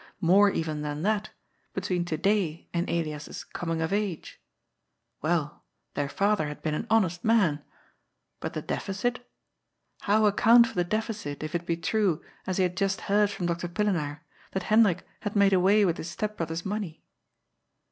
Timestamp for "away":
15.53-15.85